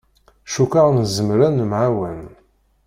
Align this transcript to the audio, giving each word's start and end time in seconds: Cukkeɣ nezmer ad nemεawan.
Cukkeɣ 0.53 0.87
nezmer 0.91 1.39
ad 1.47 1.53
nemεawan. 1.57 2.21